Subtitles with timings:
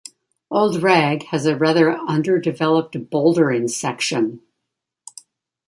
[0.49, 4.41] Old Rag has a rather underdeveloped bouldering section.